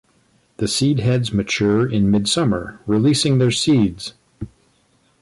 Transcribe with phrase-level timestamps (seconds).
[0.57, 4.15] The seed heads mature in mid-summer, releasing their seeds.